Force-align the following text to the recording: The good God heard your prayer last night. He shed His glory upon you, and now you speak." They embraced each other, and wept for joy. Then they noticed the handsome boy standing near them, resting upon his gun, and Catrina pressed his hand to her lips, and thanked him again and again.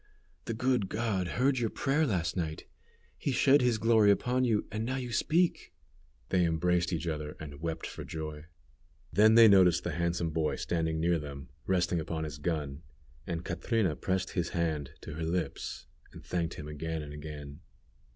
The 0.45 0.55
good 0.55 0.89
God 0.89 1.27
heard 1.37 1.59
your 1.59 1.69
prayer 1.69 2.07
last 2.07 2.35
night. 2.35 2.65
He 3.19 3.31
shed 3.31 3.61
His 3.61 3.77
glory 3.77 4.09
upon 4.09 4.43
you, 4.43 4.65
and 4.71 4.83
now 4.83 4.95
you 4.95 5.11
speak." 5.13 5.75
They 6.29 6.43
embraced 6.43 6.91
each 6.91 7.05
other, 7.05 7.35
and 7.39 7.61
wept 7.61 7.85
for 7.85 8.03
joy. 8.03 8.45
Then 9.13 9.35
they 9.35 9.47
noticed 9.47 9.83
the 9.83 9.91
handsome 9.91 10.31
boy 10.31 10.55
standing 10.55 10.99
near 10.99 11.19
them, 11.19 11.49
resting 11.67 11.99
upon 11.99 12.23
his 12.23 12.39
gun, 12.39 12.81
and 13.27 13.45
Catrina 13.45 13.95
pressed 13.95 14.31
his 14.31 14.49
hand 14.57 14.89
to 15.01 15.13
her 15.13 15.23
lips, 15.23 15.85
and 16.11 16.25
thanked 16.25 16.55
him 16.55 16.67
again 16.67 17.03
and 17.03 17.13
again. 17.13 17.59